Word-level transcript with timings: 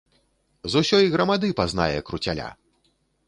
З 0.73 0.81
усёй 0.85 1.09
грамады 1.17 1.47
пазнае 1.61 1.91
круцяля! 2.09 2.49